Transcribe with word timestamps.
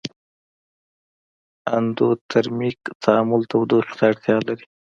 اندوترمیک 1.75 2.79
تعامل 3.03 3.41
تودوخې 3.51 3.93
ته 3.97 4.01
اړتیا 4.09 4.37
لري. 4.47 4.65